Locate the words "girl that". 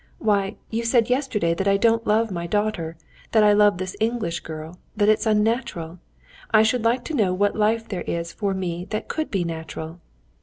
4.39-5.09